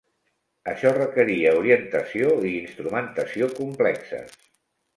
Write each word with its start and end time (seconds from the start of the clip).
Això 0.71 0.93
requeria 0.95 1.51
orientació 1.59 2.31
i 2.53 2.55
instrumentació 2.63 3.53
complexes. 3.61 4.37